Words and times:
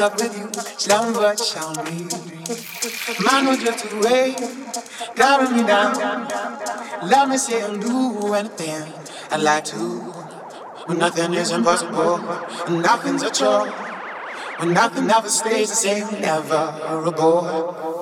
up 0.00 0.14
with 0.16 0.36
you, 0.38 0.48
slumber 0.78 1.36
shall 1.36 1.74
me. 1.84 2.06
Man 3.24 3.46
will 3.46 3.56
drift 3.56 3.92
away, 3.92 4.34
carry 5.16 5.48
me 5.54 5.66
down. 5.66 5.94
Let 7.02 7.28
me 7.28 7.36
say 7.36 7.60
and 7.62 7.80
do 7.80 8.34
anything 8.34 8.92
I 9.30 9.36
like 9.36 9.64
to. 9.66 10.00
When 10.86 10.98
nothing 10.98 11.34
is 11.34 11.50
impossible, 11.50 12.16
and 12.66 12.82
nothing's 12.82 13.22
a 13.22 13.30
chore. 13.30 13.68
When 14.58 14.72
nothing 14.72 15.10
ever 15.10 15.28
stays 15.28 15.68
the 15.70 15.76
same, 15.76 16.20
never 16.20 16.74
a 17.04 17.12
bore. 17.12 17.97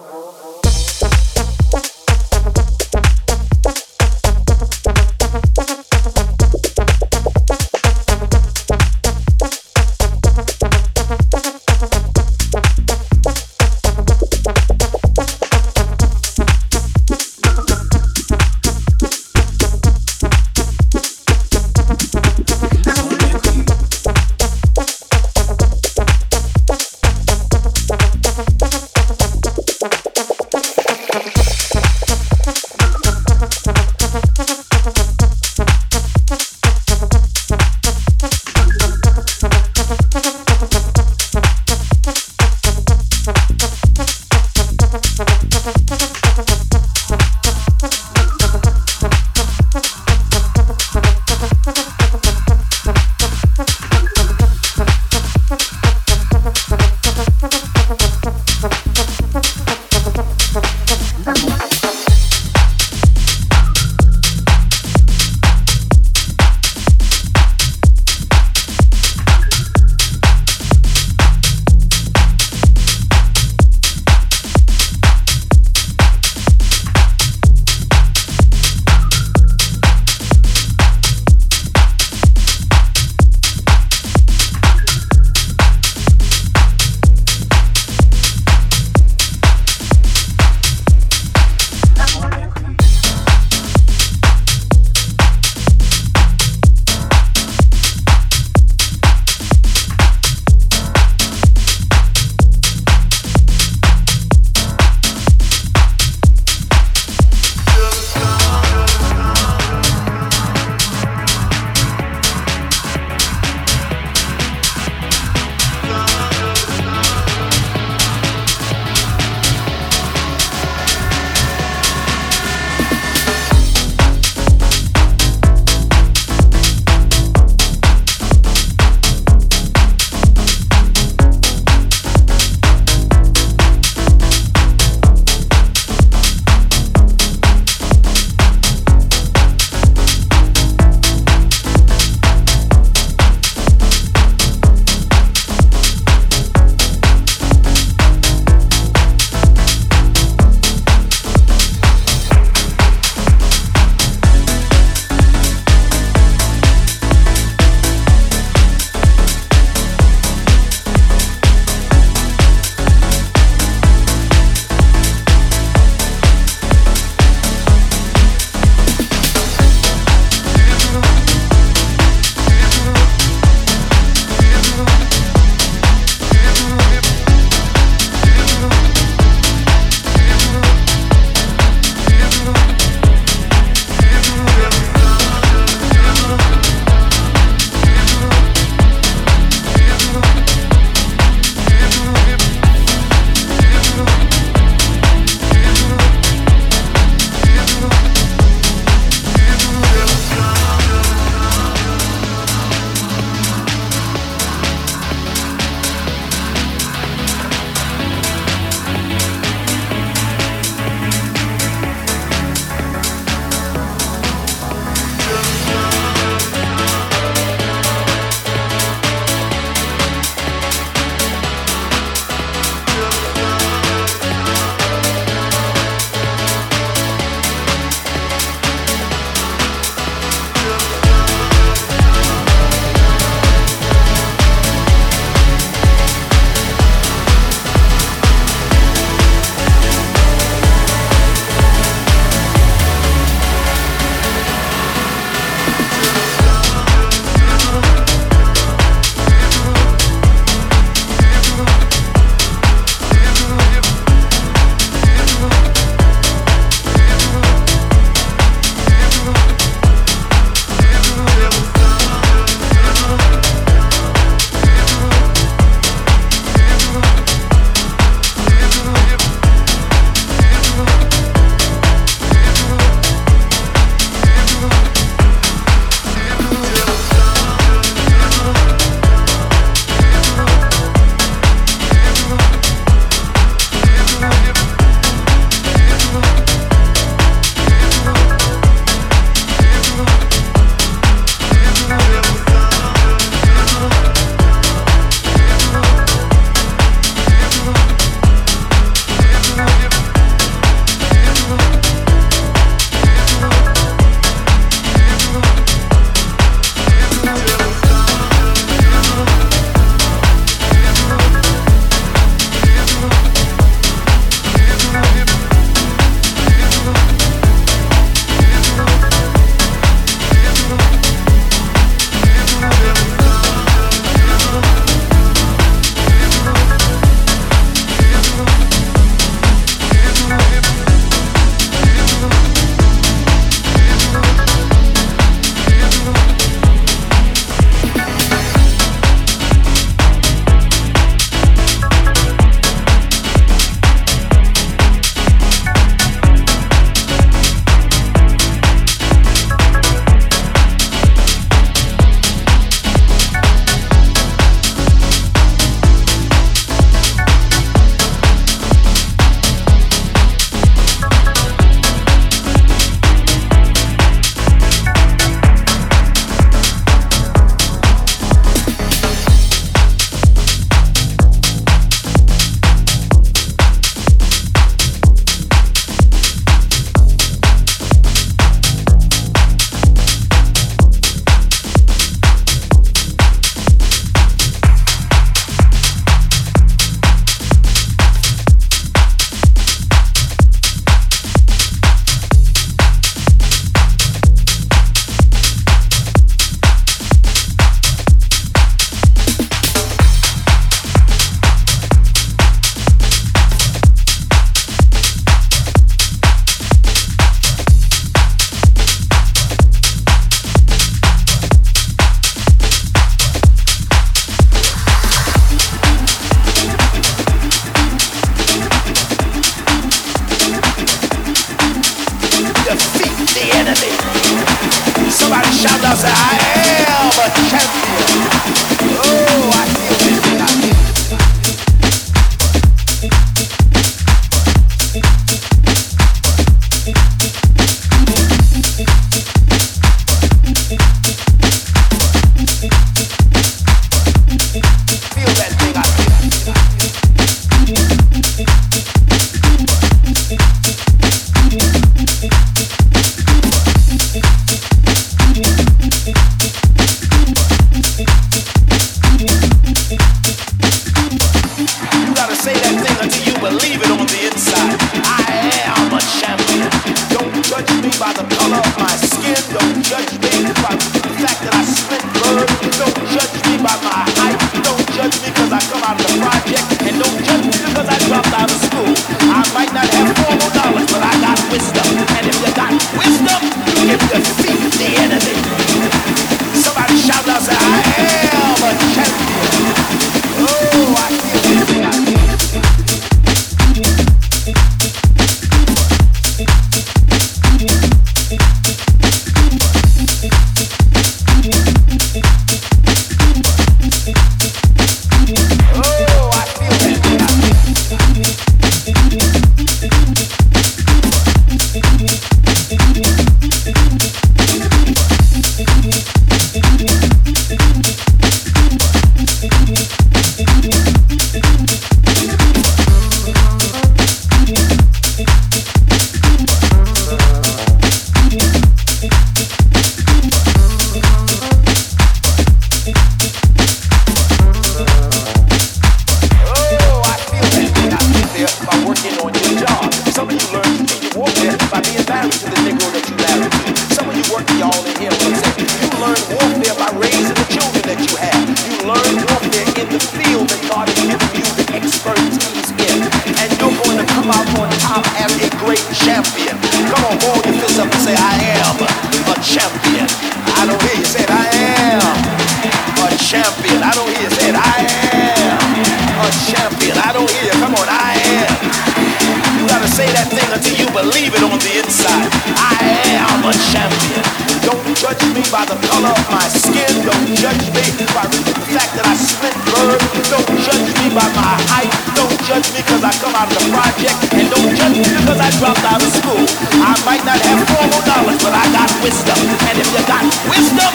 believe 571.27 571.43
it 571.43 571.51
on 571.51 571.59
the 571.59 571.73
inside. 571.83 572.31
I 572.55 572.79
am 573.19 573.43
a 573.43 573.53
champion. 573.71 574.23
Don't 574.63 574.83
judge 574.95 575.23
me 575.35 575.43
by 575.51 575.67
the 575.67 575.75
color 575.91 576.15
of 576.15 576.27
my 576.31 576.47
skin. 576.47 576.87
Don't 577.03 577.27
judge 577.35 577.67
me 577.75 577.83
by 578.15 578.27
the 578.31 578.43
fact 578.71 578.95
that 578.95 579.07
I 579.07 579.15
split 579.19 579.55
bird. 579.67 579.99
Don't 580.31 580.51
judge 580.63 580.91
me 581.03 581.11
by 581.11 581.27
my 581.35 581.55
height. 581.71 581.91
Don't 582.15 582.35
judge 582.47 582.71
me 582.75 582.83
because 582.83 583.03
I 583.03 583.11
come 583.19 583.35
out 583.35 583.51
of 583.51 583.59
the 583.59 583.67
project. 583.75 584.19
And 584.39 584.47
don't 584.51 584.71
judge 584.75 584.99
me 585.03 585.07
because 585.07 585.41
I 585.43 585.51
dropped 585.59 585.87
out 585.87 586.03
of 586.03 586.11
school. 586.15 586.43
I 586.83 586.95
might 587.03 587.25
not 587.27 587.39
have 587.43 587.63
formal 587.75 588.03
knowledge, 588.07 588.41
but 588.43 588.55
I 588.55 588.67
got 588.71 588.91
wisdom. 589.03 589.39
And 589.67 589.75
if 589.83 589.89
you 589.91 590.03
got 590.07 590.23
wisdom, 590.47 590.93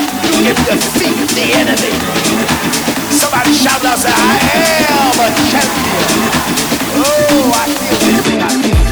you 0.48 0.54
can 0.56 0.80
defeat 0.80 1.18
the 1.36 1.46
enemy. 1.60 1.92
Somebody 3.12 3.52
shout 3.52 3.84
out, 3.84 4.00
say, 4.00 4.16
I 4.16 4.36
am 4.96 5.18
a 5.20 5.28
champion. 5.52 6.08
Oh, 7.04 7.52
I 7.52 7.68
feel 7.68 8.00
this 8.00 8.20
thing, 8.28 8.40
I 8.40 8.50
feel 8.64 8.91